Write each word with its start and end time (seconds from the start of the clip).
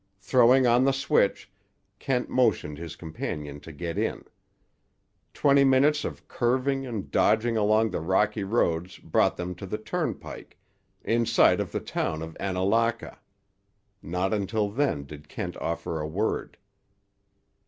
Throwing 0.19 0.65
on 0.65 0.83
the 0.83 0.93
switch, 0.93 1.51
Kent 1.99 2.27
motioned 2.27 2.79
his 2.79 2.95
companion 2.95 3.59
to 3.59 3.71
get 3.71 3.99
in. 3.99 4.25
Twenty 5.31 5.63
minutes 5.63 6.03
of 6.03 6.27
curving 6.27 6.87
and 6.87 7.11
dodging 7.11 7.55
along 7.55 7.91
the 7.91 7.99
rocky 7.99 8.43
roads 8.43 8.97
brought 8.97 9.37
them 9.37 9.53
to 9.53 9.67
the 9.67 9.77
turnpike, 9.77 10.57
in 11.03 11.27
sight 11.27 11.59
of 11.59 11.71
the 11.71 11.79
town 11.81 12.23
of 12.23 12.35
Annalaka. 12.39 13.19
Not 14.01 14.33
until 14.33 14.71
then 14.71 15.03
did 15.05 15.29
Kent 15.29 15.55
offer 15.57 15.99
a 15.99 16.07
word. 16.07 16.57